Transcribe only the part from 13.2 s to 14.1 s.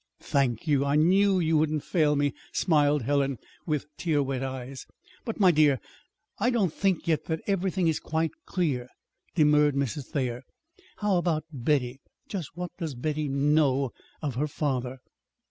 know